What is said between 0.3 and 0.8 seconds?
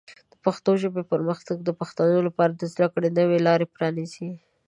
د پښتو